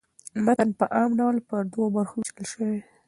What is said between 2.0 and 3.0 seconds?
وېشل سوی.